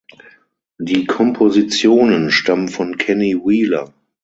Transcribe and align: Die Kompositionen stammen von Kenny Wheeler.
Die 0.79 1.05
Kompositionen 1.05 2.31
stammen 2.31 2.69
von 2.69 2.97
Kenny 2.97 3.35
Wheeler. 3.35 3.93